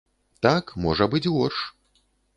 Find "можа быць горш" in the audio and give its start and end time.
0.85-1.59